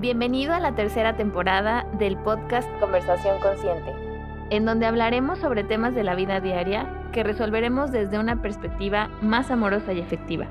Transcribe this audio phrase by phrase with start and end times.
[0.00, 3.92] Bienvenido a la tercera temporada del podcast Conversación Consciente,
[4.48, 9.50] en donde hablaremos sobre temas de la vida diaria que resolveremos desde una perspectiva más
[9.50, 10.46] amorosa y efectiva,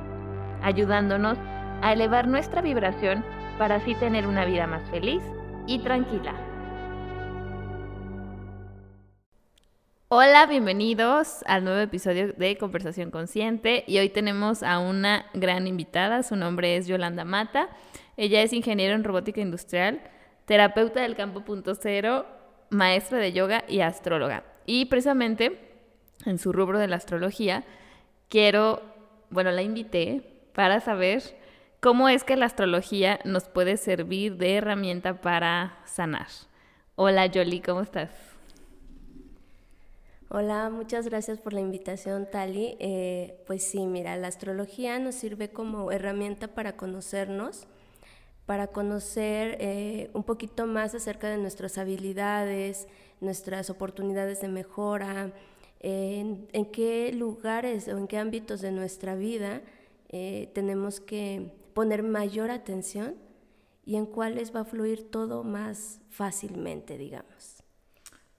[0.61, 1.39] ayudándonos
[1.81, 3.25] a elevar nuestra vibración
[3.57, 5.23] para así tener una vida más feliz
[5.65, 6.35] y tranquila.
[10.09, 16.21] Hola, bienvenidos al nuevo episodio de Conversación Consciente y hoy tenemos a una gran invitada,
[16.21, 17.69] su nombre es Yolanda Mata,
[18.19, 20.01] ella es ingeniera en robótica industrial,
[20.43, 22.25] terapeuta del campo punto cero,
[22.69, 24.43] maestra de yoga y astróloga.
[24.65, 25.57] Y precisamente
[26.25, 27.63] en su rubro de la astrología,
[28.27, 28.81] quiero,
[29.29, 30.21] bueno, la invité
[30.53, 31.23] para saber
[31.79, 36.27] cómo es que la astrología nos puede servir de herramienta para sanar.
[36.95, 38.09] Hola Yoli, ¿cómo estás?
[40.27, 42.75] Hola, muchas gracias por la invitación, Tali.
[42.81, 47.65] Eh, pues sí, mira, la astrología nos sirve como herramienta para conocernos,
[48.49, 52.87] para conocer eh, un poquito más acerca de nuestras habilidades,
[53.21, 55.31] nuestras oportunidades de mejora,
[55.81, 59.61] en, qué lugares o en qué ámbitos de nuestra vida
[60.07, 63.13] eh, tenemos que poner mayor atención
[63.85, 67.61] y en cuáles va a fluir todo más fácilmente, digamos.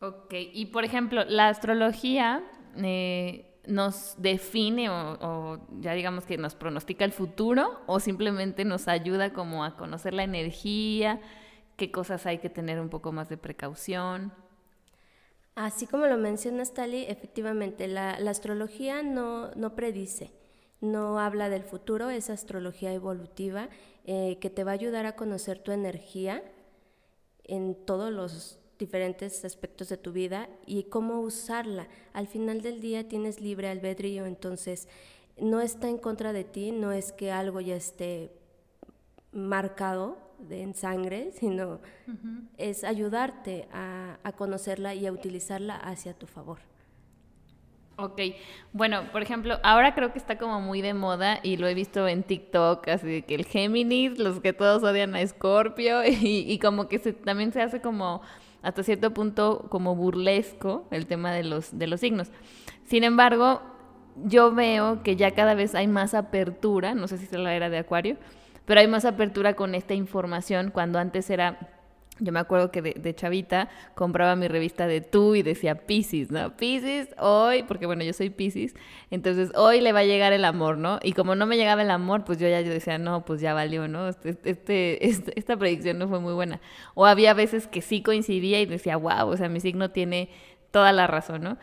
[0.01, 2.43] Ok, y por ejemplo, la astrología
[2.79, 9.33] eh, nos define o, ya digamos que nos pronostica el futuro o simplemente nos ayuda
[9.33, 11.21] como a conocer la energía,
[11.77, 14.33] qué cosas hay que tener un poco más de precaución.
[15.55, 20.33] Así como lo mencionas, Tali, efectivamente, la, astrología no, no, predice,
[20.81, 23.69] no habla del futuro, es astrología evolutiva
[24.05, 26.43] eh, que te va a ayudar a conocer tu energía
[27.45, 31.87] en todos los diferentes aspectos de tu vida y cómo usarla.
[32.13, 34.89] Al final del día tienes libre albedrío, entonces
[35.39, 38.33] no está en contra de ti, no es que algo ya esté
[39.33, 40.19] marcado
[40.51, 41.81] en sangre, sino
[42.59, 46.59] es ayudarte a, a conocerla y a utilizarla hacia tu favor.
[47.97, 48.19] Ok,
[48.73, 52.09] bueno, por ejemplo, ahora creo que está como muy de moda y lo he visto
[52.09, 56.89] en TikTok, así que el Géminis, los que todos odian a Scorpio y, y como
[56.89, 58.23] que se, también se hace como
[58.63, 62.31] hasta cierto punto como burlesco el tema de los, de los signos.
[62.85, 63.63] Sin embargo,
[64.25, 67.71] yo veo que ya cada vez hay más apertura, no sé si es la era
[67.71, 68.17] de Acuario,
[68.65, 71.80] pero hay más apertura con esta información cuando antes era
[72.21, 76.57] yo me acuerdo que de, chavita compraba mi revista de tú y decía Pisces, ¿no?
[76.57, 78.75] Pisces, hoy, porque bueno, yo soy Pisces,
[79.11, 80.99] entonces hoy le va a llegar el amor, ¿no?
[81.03, 83.55] Y como no me llegaba el amor, pues yo ya yo decía, no, pues ya
[83.55, 84.09] valió, ¿no?
[84.09, 86.61] Este, este, este, esta predicción no fue muy buena.
[86.95, 90.29] O había veces que sí coincidía y decía, wow, o sea, mi signo tiene
[90.71, 91.59] toda la razón, ¿no?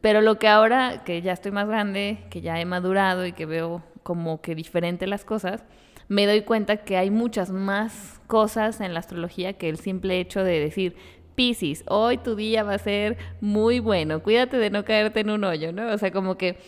[0.00, 3.46] Pero lo que ahora, que ya estoy más grande, que ya he madurado y que
[3.46, 5.64] veo como que diferente las cosas,
[6.12, 10.44] me doy cuenta que hay muchas más cosas en la astrología que el simple hecho
[10.44, 10.94] de decir,
[11.36, 15.42] Piscis, hoy tu día va a ser muy bueno, cuídate de no caerte en un
[15.42, 15.90] hoyo, ¿no?
[15.90, 16.58] O sea, como que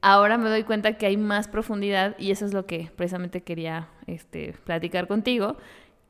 [0.00, 3.90] ahora me doy cuenta que hay más profundidad y eso es lo que precisamente quería
[4.06, 5.58] este, platicar contigo.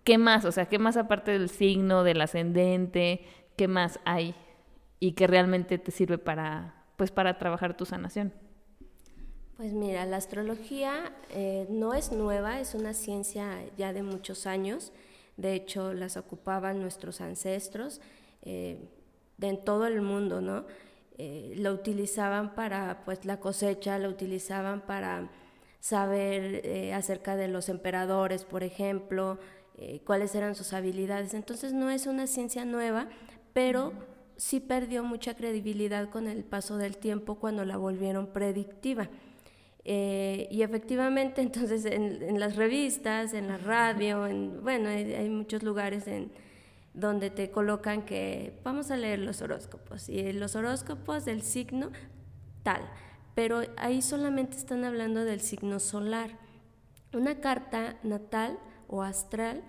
[0.04, 0.44] ¿Qué más?
[0.44, 3.24] O sea, ¿qué más aparte del signo, del ascendente?
[3.56, 4.36] ¿Qué más hay?
[5.00, 8.32] Y que realmente te sirve para, pues, para trabajar tu sanación.
[9.64, 14.92] Pues mira, la astrología eh, no es nueva, es una ciencia ya de muchos años.
[15.38, 18.02] De hecho, las ocupaban nuestros ancestros
[18.42, 18.90] eh,
[19.40, 20.66] en todo el mundo, ¿no?
[21.16, 25.30] Eh, lo utilizaban para pues, la cosecha, lo utilizaban para
[25.80, 29.38] saber acerca de los emperadores, por ejemplo,
[30.04, 31.32] cuáles eran sus habilidades.
[31.32, 33.08] Entonces no es una ciencia nueva,
[33.54, 33.94] pero
[34.36, 39.08] sí perdió mucha credibilidad con el paso del tiempo cuando la volvieron predictiva.
[39.84, 46.06] Eh, y efectivamente, entonces en, las revistas, en la radio, en, bueno, hay, muchos lugares
[46.06, 46.32] en
[46.94, 51.90] donde te colocan que vamos a leer los horóscopos y los horóscopos del signo
[52.62, 52.82] tal,
[53.34, 56.38] pero ahí solamente están hablando del signo solar.
[57.12, 58.58] Una carta natal
[58.88, 59.62] o astral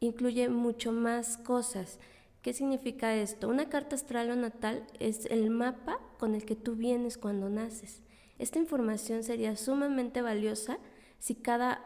[0.00, 1.98] incluye mucho más cosas.
[2.42, 3.48] ¿Qué significa esto?
[3.48, 8.02] Una carta astral o natal es el mapa con el que tú vienes cuando naces.
[8.38, 10.78] Esta información sería sumamente valiosa
[11.18, 11.82] si cada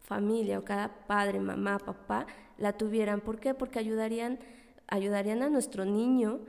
[0.00, 3.20] familia o cada padre, mamá, papá la tuvieran.
[3.20, 3.54] ¿Por qué?
[3.54, 4.38] Porque ayudarían,
[4.86, 6.40] ayudarían a nuestro niño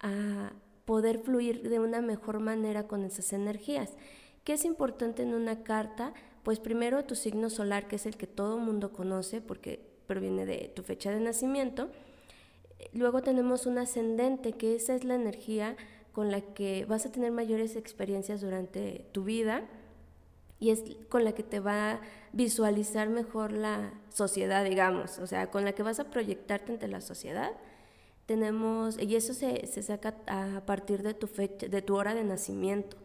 [0.00, 0.52] a
[0.84, 3.94] poder fluir de una mejor manera con esas energías.
[4.44, 6.12] ¿Qué es importante en una carta?
[6.42, 10.70] Pues primero tu signo solar, que es el que todo mundo conoce porque proviene de
[10.74, 11.90] tu fecha de nacimiento.
[12.92, 15.76] Luego tenemos un ascendente, que esa es la energía
[16.14, 19.64] con la que vas a tener mayores experiencias durante tu vida.
[20.60, 22.00] y es con la que te va a
[22.32, 27.00] visualizar mejor la sociedad, digamos, o sea, con la que vas a proyectarte ante la
[27.00, 27.50] sociedad.
[28.26, 32.24] Tenemos, y eso se, se saca a partir de tu fecha, de tu hora de
[32.24, 32.96] nacimiento.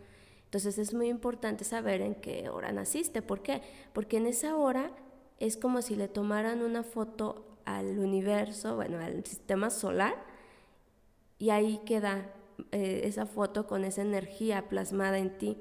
[0.46, 3.22] Entonces es muy importante saber en qué hora naciste.
[3.22, 3.62] ¿Por qué?
[3.92, 4.92] Porque en esa hora
[5.40, 10.16] es como si le tomaran una foto al universo, bueno, al sistema solar,
[11.40, 12.34] y ahí queda
[12.72, 15.58] eh, esa foto con esa energía plasmada en ti.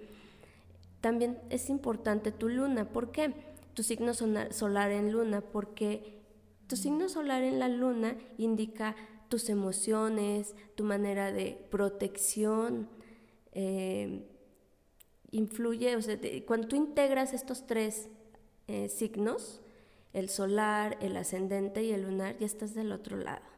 [1.00, 2.88] También es importante tu luna.
[2.88, 3.34] ¿Por qué?
[3.74, 6.18] Tu signo solar en luna, porque
[6.66, 8.96] tu signo solar en la luna indica
[9.28, 12.88] tus emociones, tu manera de protección.
[13.52, 14.26] Eh,
[15.30, 18.08] influye, o sea, cuando tú integras estos tres
[18.66, 19.60] eh, signos,
[20.12, 23.57] el solar, el ascendente y el lunar, ya estás del otro lado.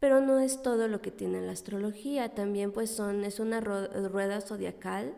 [0.00, 4.40] Pero no es todo lo que tiene la astrología, también pues son, es una rueda
[4.40, 5.14] zodiacal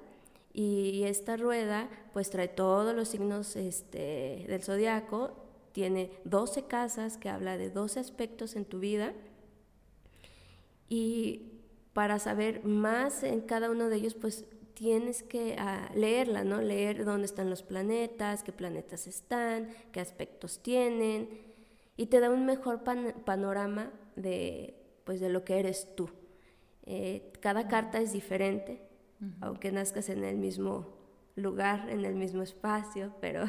[0.53, 5.33] y esta rueda pues trae todos los signos este, del zodiaco,
[5.73, 9.13] tiene 12 casas que habla de 12 aspectos en tu vida.
[10.89, 11.61] Y
[11.93, 16.63] para saber más en cada uno de ellos pues tienes que ah, leerla, ¿no?
[16.63, 21.29] Leer dónde están los planetas, qué planetas están, qué aspectos tienen.
[21.97, 24.75] Y te da un mejor panorama de,
[25.05, 26.11] pues, de lo que eres tú.
[26.85, 28.83] Eh, cada carta es diferente,
[29.41, 30.97] aunque nazcas en el mismo
[31.37, 33.45] lugar, en el mismo espacio, pero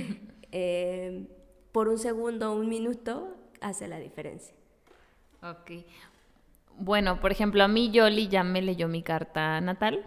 [0.52, 1.28] eh,
[1.72, 4.54] por un segundo o un minuto hace la diferencia.
[5.42, 5.84] Ok.
[6.78, 10.04] Bueno, por ejemplo, a mí Yoli ya me leyó mi carta natal.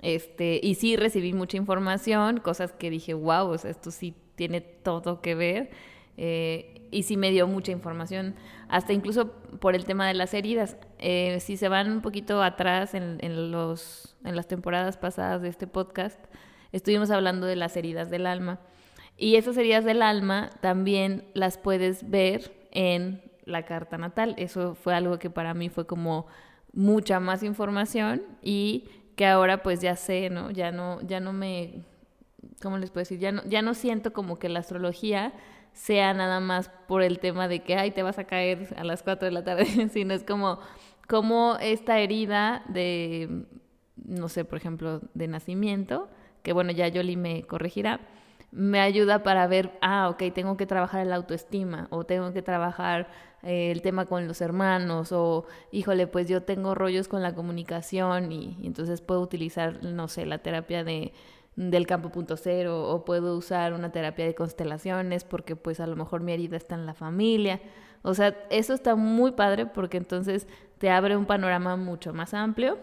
[0.00, 4.60] Este, y sí recibí mucha información, cosas que dije, wow, o sea, esto sí tiene
[4.60, 5.70] todo que ver.
[6.16, 8.34] Eh, y sí me dio mucha información,
[8.68, 10.76] hasta incluso por el tema de las heridas.
[10.98, 15.48] Eh, si se van un poquito atrás en, en, los, en las temporadas pasadas de
[15.48, 16.20] este podcast,
[16.70, 18.60] estuvimos hablando de las heridas del alma.
[19.16, 24.34] Y esas heridas del alma también las puedes ver en la carta natal.
[24.38, 26.26] Eso fue algo que para mí fue como
[26.72, 30.50] mucha más información y que ahora pues ya sé, ¿no?
[30.50, 31.84] Ya no, ya no me,
[32.62, 33.18] ¿cómo les puedo decir?
[33.18, 35.32] Ya no, ya no siento como que la astrología
[35.72, 39.02] sea nada más por el tema de que, ay, te vas a caer a las
[39.02, 40.58] 4 de la tarde, sino es como,
[41.08, 43.46] como esta herida de,
[43.96, 46.08] no sé, por ejemplo, de nacimiento,
[46.42, 48.00] que bueno, ya Yoli me corregirá,
[48.50, 53.08] me ayuda para ver, ah, ok, tengo que trabajar la autoestima o tengo que trabajar
[53.42, 58.30] eh, el tema con los hermanos o, híjole, pues yo tengo rollos con la comunicación
[58.30, 61.14] y entonces puedo utilizar, no sé, la terapia de
[61.56, 65.96] del campo punto cero o puedo usar una terapia de constelaciones porque pues a lo
[65.96, 67.60] mejor mi herida está en la familia.
[68.02, 70.46] O sea, eso está muy padre porque entonces
[70.78, 72.78] te abre un panorama mucho más amplio.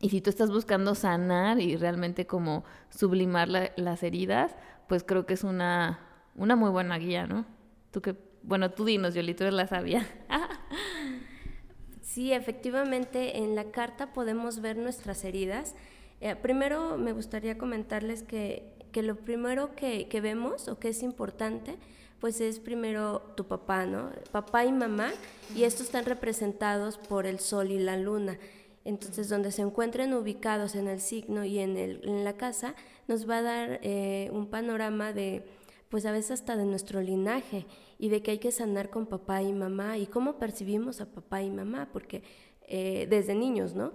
[0.00, 4.56] Y si tú estás buscando sanar y realmente como sublimar las heridas,
[4.88, 6.00] pues creo que es una,
[6.34, 7.44] una muy buena guía, ¿no?
[7.90, 10.06] Tú que, bueno, tú dinos, Yoli, tú eres la sabia.
[12.00, 15.74] sí, efectivamente, en la carta podemos ver nuestras heridas
[16.20, 21.76] eh, primero me gustaría comentarles que, lo primero que, vemos o que es importante,
[22.20, 24.10] pues es primero tu papá, ¿no?
[24.30, 25.10] Papá y mamá,
[25.54, 28.38] y estos están representados por el sol y la luna.
[28.84, 32.74] Entonces, donde se encuentren ubicados en el signo y en, el, en la casa,
[33.08, 35.44] nos va a dar eh, un panorama de,
[35.88, 37.66] pues a veces hasta de nuestro linaje
[37.98, 41.42] y de que hay que sanar con papá y mamá y cómo percibimos a papá
[41.42, 42.22] y mamá, porque
[42.68, 43.92] eh, desde niños, ¿no?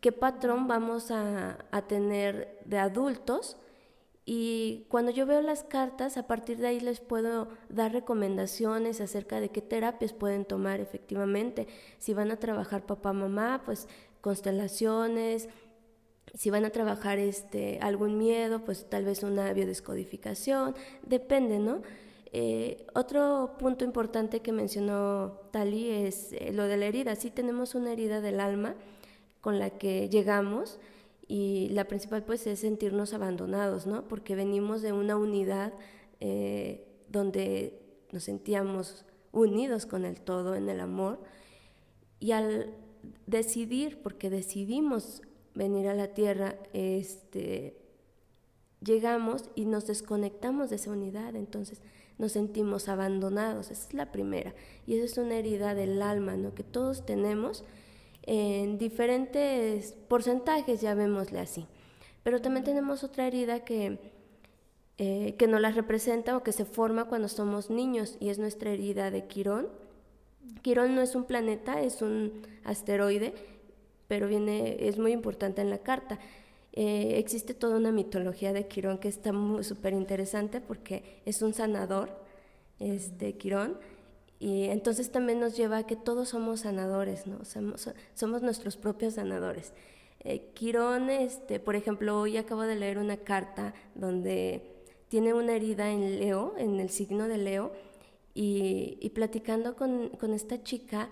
[0.00, 3.56] Qué patrón vamos a, tener de adultos.
[4.24, 9.40] Y cuando yo veo las cartas, a partir de ahí les puedo dar recomendaciones acerca
[9.40, 11.66] de qué terapias pueden tomar efectivamente.
[11.98, 13.88] Si van a trabajar papá, mamá, pues
[14.20, 15.48] constelaciones.
[16.34, 20.74] Si van a trabajar este, algún miedo, pues tal vez una biodescodificación.
[21.06, 21.80] Depende, ¿no?
[22.30, 27.16] Eh, otro punto importante que mencionó Tali es eh, lo de la herida.
[27.16, 28.74] Sí tenemos una herida del alma
[29.48, 30.78] con la que llegamos
[31.26, 34.06] y la principal pues es sentirnos abandonados, ¿no?
[34.06, 35.72] Porque venimos de una unidad
[36.20, 37.80] eh, donde
[38.12, 41.22] nos sentíamos unidos con el todo en el amor
[42.20, 42.74] y al
[43.26, 45.22] decidir, porque decidimos
[45.54, 47.78] venir a la tierra, este,
[48.84, 51.80] llegamos y nos desconectamos de esa unidad, entonces
[52.18, 54.54] nos sentimos abandonados, esa es la primera,
[54.86, 56.54] y esa es una herida del alma, ¿no?
[56.54, 57.64] Que todos tenemos
[58.30, 61.66] en diferentes porcentajes, llamémosle así.
[62.22, 63.98] Pero también tenemos otra herida que,
[64.98, 68.70] eh, que nos la representa o que se forma cuando somos niños y es nuestra
[68.70, 69.68] herida de Quirón.
[70.60, 73.32] Quirón no es un planeta, es un asteroide,
[74.08, 76.18] pero viene, es muy importante en la carta.
[76.74, 79.32] Eh, existe toda una mitología de Quirón que está
[79.62, 82.10] súper interesante porque es un sanador,
[82.78, 83.78] este Quirón,
[84.40, 87.44] y entonces también nos lleva a que todos somos sanadores, ¿no?
[87.44, 89.72] Somos, nuestros propios sanadores.
[90.20, 94.62] Eh, Quirón, este, por ejemplo, hoy acabo de leer una carta donde
[95.08, 97.72] tiene una herida en Leo, en el signo de Leo,
[98.34, 101.08] y, y platicando con, con esta chica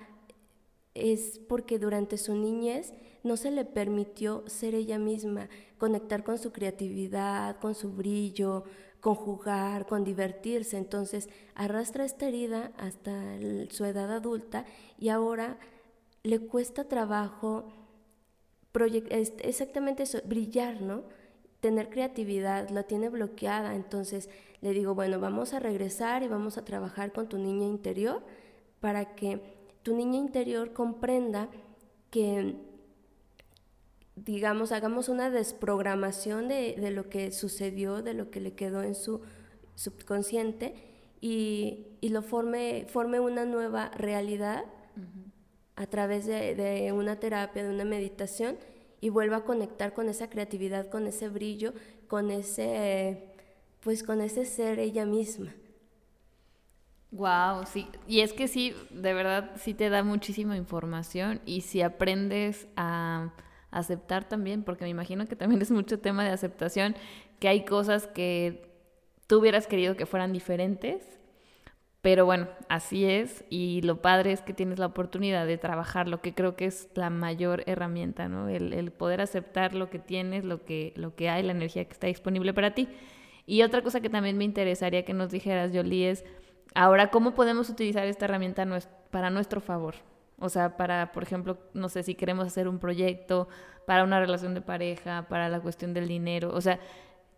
[0.95, 2.92] es porque durante su niñez
[3.25, 8.64] no se le permitió ser ella misma, conectar con su creatividad, con su brillo,
[9.07, 10.77] con jugar, con divertirse.
[10.77, 13.39] Entonces arrastra esta herida hasta
[13.71, 14.65] su edad adulta
[14.99, 15.59] y ahora
[16.25, 17.69] le cuesta trabajo
[19.39, 21.05] exactamente eso, brillar, ¿no?
[21.61, 23.77] Tener creatividad, la tiene bloqueada.
[23.77, 24.29] Entonces
[24.61, 28.25] le digo, bueno, vamos a regresar y vamos a trabajar con tu niña interior
[28.81, 29.41] para que
[29.85, 31.49] tu niña interior comprenda
[32.11, 32.57] que
[34.17, 39.21] digamos, hagamos una desprogramación de, lo que sucedió, de lo que le quedó en su
[39.75, 40.75] subconsciente
[41.21, 44.65] y, lo forme, forme una nueva realidad
[45.77, 48.57] a través de, una terapia, de una meditación
[49.01, 51.75] y vuelva a conectar con esa creatividad, con ese brillo,
[52.09, 53.35] con ese,
[53.81, 55.53] pues con ese ser ella misma.
[57.11, 61.83] Wow, sí, y es que sí, de verdad sí te da muchísima información y si
[61.83, 63.33] aprendes a
[63.71, 66.97] aceptar también, porque me imagino que también es mucho tema de aceptación,
[67.41, 68.71] que hay cosas que
[69.27, 71.03] tú hubieras querido que fueran diferentes,
[72.07, 76.21] pero bueno, así es y lo padre es que tienes la oportunidad de trabajar, lo
[76.21, 78.49] que creo que es la mayor herramienta, ¿no?
[78.49, 82.07] El, poder aceptar lo que tienes, lo que, lo que hay, la energía que está
[82.07, 82.89] disponible para ti.
[83.45, 86.25] Y otra cosa que también me interesaría que nos dijeras, Jolie, es
[86.77, 88.65] ahora cómo podemos utilizar esta herramienta
[89.11, 89.97] para nuestro favor.
[90.38, 93.49] O sea, para, por ejemplo, no sé si queremos hacer un proyecto,
[93.87, 96.50] para una relación de pareja, para la cuestión del dinero.
[96.52, 96.78] O sea,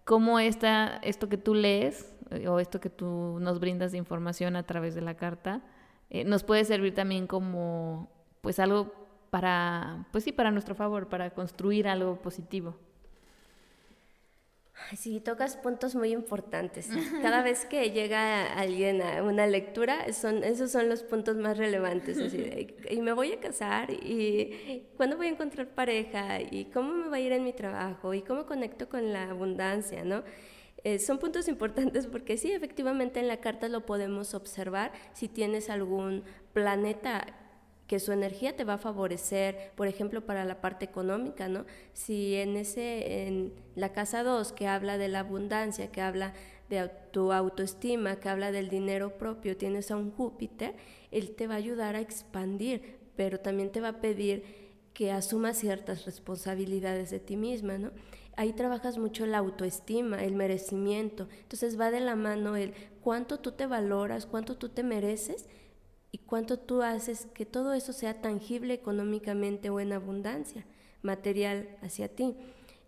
[0.05, 4.57] cómo está esto que tú lees eh, o esto que tú nos brindas de información
[4.57, 5.63] a través de la carta
[6.11, 8.93] eh, nos puede servir también como, pues, algo
[9.31, 12.77] para, pues sí, para nuestro favor, para construir algo positivo.
[14.97, 16.89] Sí, tocas puntos muy importantes.
[17.23, 22.19] Cada vez que llega alguien a una lectura, son, esos son los puntos más relevantes.
[22.91, 27.17] y me voy a casar, y cuándo voy a encontrar pareja, y cómo me va
[27.17, 30.23] a ir en mi trabajo, y cómo conecto con la abundancia, ¿no?
[30.85, 35.71] Eh, son puntos importantes porque sí, efectivamente en la carta lo podemos observar si tienes
[35.71, 37.27] algún planeta
[37.89, 41.65] que su energía te va a favorecer, por ejemplo, para la parte económica, ¿no?
[41.95, 46.35] Si en ese en la casa 2 que habla de la abundancia, que habla
[46.69, 50.77] de tu autoestima, que habla del dinero propio, tienes a un Júpiter,
[51.11, 54.45] él te va a ayudar a expandir, pero también te va a pedir
[54.93, 57.91] que asumas ciertas responsabilidades de ti misma, ¿no?
[58.37, 61.27] Ahí trabajas mucho la autoestima, el merecimiento.
[61.41, 65.49] Entonces va de la mano el cuánto tú te valoras, cuánto tú te mereces
[66.11, 70.65] y cuánto tú haces que todo eso sea tangible económicamente o en abundancia
[71.03, 72.37] material hacia ti.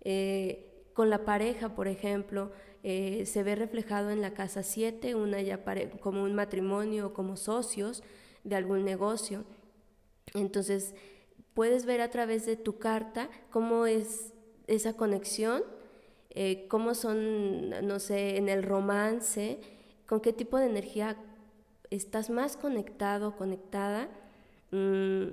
[0.03, 2.51] Eh, con la pareja, por ejemplo,
[2.83, 5.63] eh, se ve reflejado en la casa 7, una ya
[6.01, 8.03] como un matrimonio o como socios
[8.45, 9.45] de algún negocio.
[10.35, 10.95] Entonces,
[11.55, 14.33] puedes ver a través de tu carta cómo es
[14.67, 15.63] esa conexión,
[16.31, 19.61] eh, cómo son, no sé, en el romance,
[20.07, 21.17] con qué tipo de energía
[21.91, 24.09] estás más conectado, conectada.
[24.71, 25.29] Mm,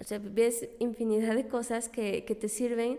[0.00, 2.98] o sea, ves infinidad de cosas que, te sirven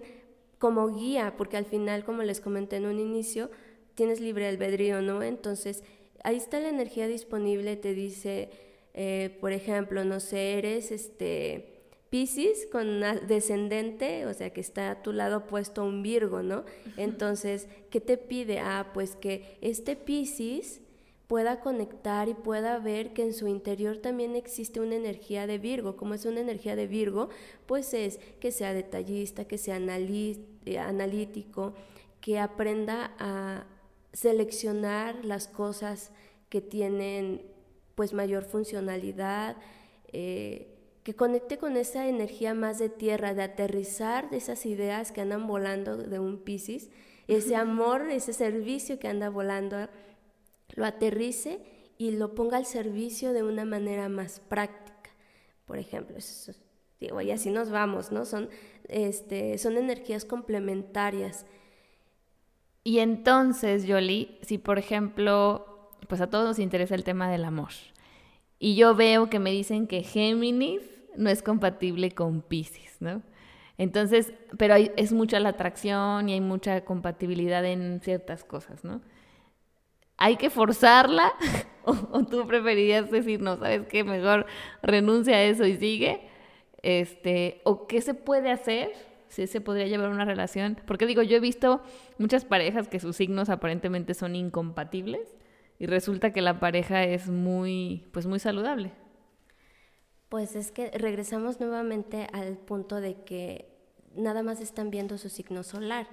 [0.58, 3.52] como guía, porque al final, como les comenté en un inicio,
[3.94, 5.22] tienes libre albedrío, ¿no?
[5.22, 5.84] Entonces,
[6.24, 8.50] ahí está la energía disponible, te dice,
[8.94, 11.72] eh, por ejemplo, no sé, eres este
[12.10, 16.64] Pisces con descendente, o sea, que está a tu lado opuesto a un Virgo, ¿no?
[16.96, 18.60] Entonces, ¿qué te pide?
[18.60, 20.80] Ah, pues que este Pisces
[21.28, 25.96] pueda conectar y pueda ver que en su interior también existe una energía de Virgo.
[25.96, 27.30] Como es una energía de Virgo,
[27.66, 31.74] pues es que sea detallista, que sea eh, analítico,
[32.22, 33.66] que aprenda a
[34.14, 36.12] seleccionar las cosas
[36.50, 37.42] que tienen
[37.96, 39.58] pues mayor funcionalidad,
[40.12, 40.72] eh,
[41.04, 45.48] que conecte con esa energía más de tierra, de aterrizar de esas ideas que andan
[45.48, 46.90] volando de un Piscis,
[47.28, 49.88] ese amor, ese servicio que anda volando
[50.70, 51.60] lo aterrice
[51.98, 55.12] y lo ponga al servicio de una manera más práctica.
[55.66, 56.18] Por ejemplo,
[57.00, 58.26] digo, y así nos vamos, ¿no?
[58.26, 58.50] Son,
[58.88, 61.46] este, son energías complementarias.
[62.84, 67.72] Y entonces, Yoli, si por ejemplo, pues a todos nos interesa el tema del amor,
[68.60, 70.82] y yo veo que me dicen que Géminis
[71.18, 73.22] no es compatible con Pisces, ¿no?
[73.78, 79.02] Entonces, pero es mucha la atracción y hay mucha compatibilidad en ciertas cosas, ¿no?
[80.18, 81.34] ¿Hay que forzarla?
[81.84, 84.46] ¿O, tú preferirías decir, no, sabes qué, mejor
[84.82, 86.28] renuncia a eso y sigue?
[86.82, 88.92] Este, ¿O qué se puede hacer?
[89.28, 90.80] Si se podría llevar una relación.
[90.88, 91.82] Porque digo, yo he visto
[92.18, 95.36] muchas parejas que sus signos aparentemente son incompatibles
[95.78, 98.94] y resulta que la pareja es muy, pues muy saludable.
[100.30, 103.76] Pues es que regresamos nuevamente al punto de que
[104.16, 106.08] nada más están viendo su signo solar.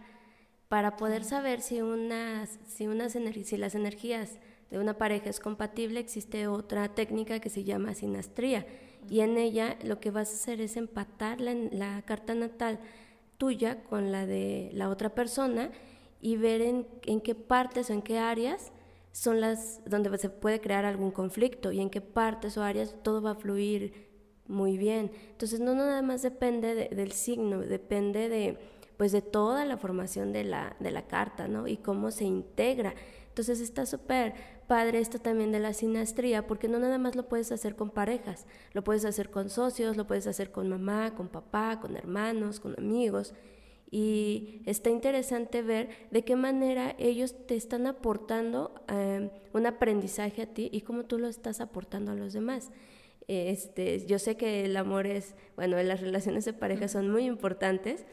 [0.72, 4.38] Para poder saber si, unas, si, las energías
[4.70, 8.64] de una pareja es compatible, existe otra técnica que se llama sinastría.
[9.06, 12.80] Y en ella lo que vas a hacer es empatar la, carta natal
[13.36, 15.70] tuya con la de la otra persona
[16.22, 18.72] y ver en qué partes o en qué áreas
[19.12, 23.20] son las donde se puede crear algún conflicto y en qué partes o áreas todo
[23.20, 24.08] va a fluir
[24.46, 25.10] muy bien.
[25.32, 28.56] Entonces no, nada más depende del signo, depende de
[29.02, 31.66] pues de toda la formación de la, de la carta, ¿no?
[31.66, 32.94] Y cómo se integra.
[33.26, 34.32] Entonces está súper
[34.68, 38.46] padre esto también de la sinastría, porque no nada más lo puedes hacer con parejas,
[38.72, 42.78] lo puedes hacer con socios, lo puedes hacer con mamá, con papá, con hermanos, con
[42.78, 43.34] amigos.
[43.90, 50.46] Y está interesante ver de qué manera ellos te están aportando eh, un aprendizaje a
[50.46, 52.70] ti y cómo tú lo estás aportando a los demás.
[53.26, 58.04] Este, yo sé que el amor es, bueno, las relaciones de pareja son muy importantes,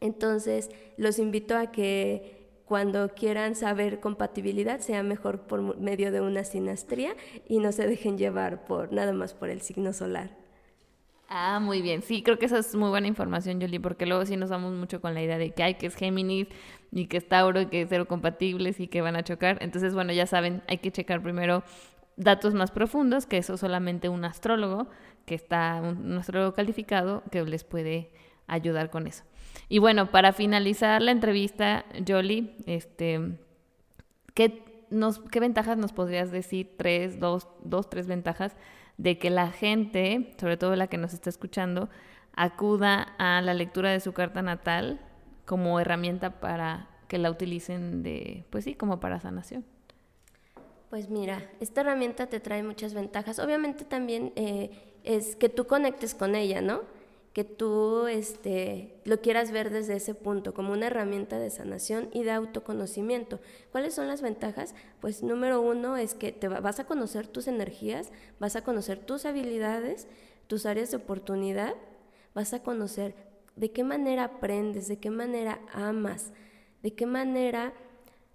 [0.00, 6.44] entonces los invito a que cuando quieran saber compatibilidad sea mejor por medio de una
[6.44, 7.14] sinastría
[7.46, 10.42] y no se dejen llevar por nada más por el signo solar.
[11.34, 12.02] Ah, muy bien.
[12.02, 15.00] Sí, creo que esa es muy buena información, Jolie, porque luego sí nos vamos mucho
[15.00, 16.46] con la idea de que hay que es Géminis
[16.90, 19.56] y que es Tauro y que es cero compatibles y que van a chocar.
[19.62, 21.62] Entonces, bueno, ya saben, hay que checar primero
[22.16, 24.88] datos más profundos, que eso solamente un astrólogo,
[25.24, 28.10] que está, un, astrólogo calificado, que les puede
[28.46, 29.24] ayudar con eso.
[29.72, 33.38] Y bueno, para finalizar la entrevista, Jolie, este,
[34.34, 36.74] ¿qué, nos, ¿qué ventajas nos podrías decir?
[36.76, 38.54] Tres, dos, dos, tres ventajas
[38.98, 41.88] de que la gente, sobre todo la que nos está escuchando,
[42.34, 45.00] acuda a la lectura de su carta natal
[45.46, 49.64] como herramienta para que la utilicen de, pues sí, como para sanación.
[50.90, 53.38] Pues mira, esta herramienta te trae muchas ventajas.
[53.38, 56.82] Obviamente también eh, es que tú conectes con ella, ¿no?
[57.32, 62.24] Que tú este, lo quieras ver desde ese punto, como una herramienta de sanación y
[62.24, 63.40] de autoconocimiento.
[63.70, 64.74] ¿Cuáles son las ventajas?
[65.00, 69.24] Pues número uno es que te vas a conocer tus energías, vas a conocer tus
[69.24, 70.06] habilidades,
[70.46, 71.74] tus áreas de oportunidad,
[72.34, 73.14] vas a conocer
[73.56, 76.32] de qué manera aprendes, de qué manera amas,
[76.82, 77.72] de qué manera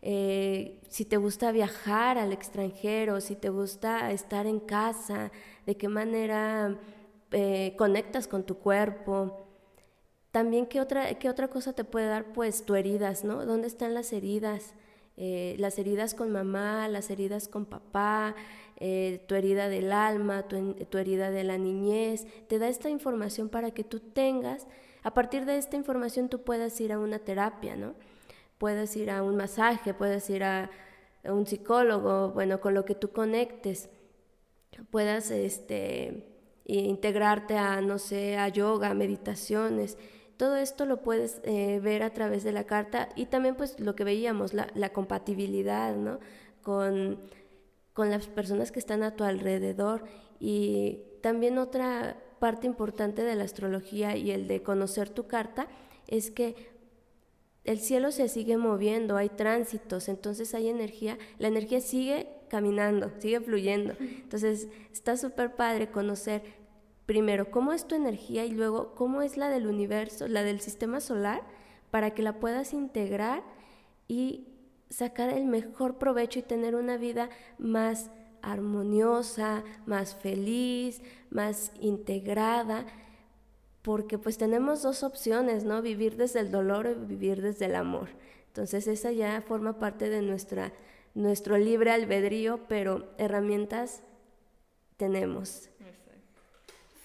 [0.01, 5.31] eh, si te gusta viajar al extranjero, si te gusta estar en casa,
[5.65, 6.77] de qué manera
[7.31, 9.47] eh, conectas con tu cuerpo.
[10.31, 12.33] También, ¿qué otra, ¿qué otra cosa te puede dar?
[12.33, 13.45] Pues tu heridas, ¿no?
[13.45, 14.73] ¿Dónde están las heridas?
[15.15, 18.35] Eh, las heridas con mamá, las heridas con papá,
[18.77, 22.27] tu herida del alma, tu, tu herida de la niñez.
[22.47, 24.67] Te da esta información para que tú tengas,
[25.01, 27.95] a partir de esta información tú puedas ir a una terapia, ¿no?
[28.57, 30.69] puedes ir a un masaje, puedes ir a,
[31.23, 33.89] un psicólogo, bueno, con lo que tú conectes,
[34.91, 36.36] puedas este,
[36.73, 39.97] integrarte a, no sé, a yoga, meditaciones.
[40.35, 43.95] Todo esto lo puedes eh, ver a través de la carta y también pues lo
[43.95, 46.19] que veíamos, la, la compatibilidad, ¿no?
[46.61, 47.19] Con,
[47.93, 50.03] con las personas que están a tu alrededor
[50.39, 55.67] y también otra parte importante de la astrología y el de conocer tu carta
[56.07, 56.55] es que
[57.63, 63.39] el cielo se sigue moviendo, hay tránsitos, entonces hay energía, la energía sigue caminando, sigue
[63.39, 63.93] fluyendo.
[63.99, 66.43] Entonces está súper padre conocer
[67.05, 70.99] primero cómo es tu energía y luego cómo es la del universo, la del sistema
[70.99, 71.41] solar,
[71.91, 73.43] para que la puedas integrar
[74.07, 74.47] y
[74.89, 82.85] sacar el mejor provecho y tener una vida más armoniosa, más feliz, más integrada
[83.87, 85.81] porque pues tenemos dos opciones, ¿no?
[85.81, 88.09] Vivir desde el dolor o vivir desde el amor.
[88.47, 90.73] Entonces esa ya forma parte de nuestra,
[91.17, 94.03] nuestro libre albedrío, pero herramientas
[94.97, 95.69] tenemos.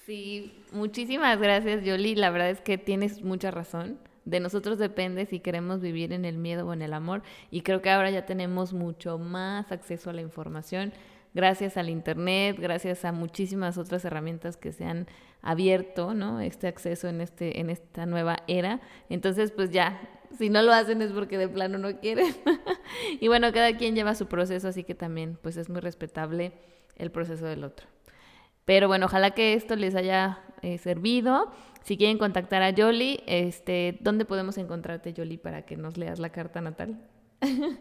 [0.05, 2.15] Sí, muchísimas gracias, Yoli.
[2.15, 3.99] La verdad es que tienes mucha razón.
[4.25, 7.23] De nosotros depende si queremos vivir en el miedo o en el amor.
[7.51, 10.93] Y creo que ahora ya tenemos mucho más acceso a la información
[11.35, 15.07] gracias al Internet, gracias a muchísimas otras herramientas que se han
[15.41, 16.41] abierto, ¿no?
[16.41, 18.81] Este acceso en, este, en esta nueva era.
[19.09, 20.01] Entonces, pues ya,
[20.39, 22.35] si no lo hacen es porque de plano no quieren.
[23.21, 26.53] y bueno, cada quien lleva su proceso, así que también, pues es muy respetable
[26.97, 27.87] el proceso del otro.
[28.65, 31.53] Pero bueno, ojalá que esto les haya eh, servido.
[31.83, 36.31] Si quieren contactar a Yoli, este, ¿dónde podemos encontrarte, Yoli, para que nos leas la
[36.31, 37.01] carta natal?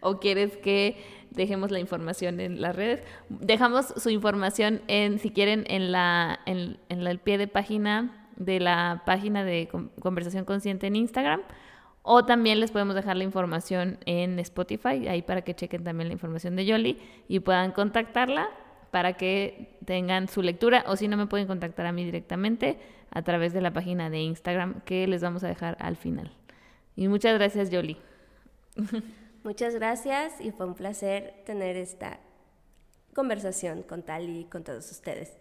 [0.00, 0.96] ¿O quieres que
[1.30, 3.02] dejemos la información en las redes?
[3.28, 9.02] Dejamos su información en, si quieren, en la, en el pie de página de la
[9.06, 9.68] página de
[10.00, 11.40] Conversación Consciente en Instagram.
[12.02, 16.12] O también les podemos dejar la información en Spotify, ahí para que chequen también la
[16.12, 18.50] información de Yoli y puedan contactarla
[18.90, 22.78] para que tengan su lectura o si no me pueden contactar a mí directamente
[23.10, 26.30] a través de la página de Instagram que les vamos a dejar al final.
[26.94, 27.96] Y muchas gracias, Yoli.
[29.42, 32.18] Muchas gracias y fue un placer tener esta
[33.14, 35.36] conversación con Tal y con todos ustedes.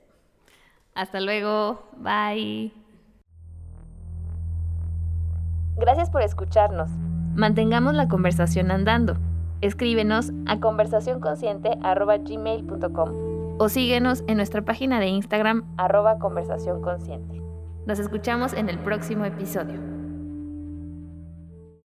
[0.93, 2.82] Hasta luego, bye.
[5.83, 6.89] Gracias por escucharnos.
[7.35, 9.17] Mantengamos la conversación andando.
[9.59, 17.41] Escríbenos a conversacionconsciente.gmail.com o síguenos en nuestra página de Instagram arroba conversación consciente.
[17.85, 19.92] Nos escuchamos en el próximo episodio.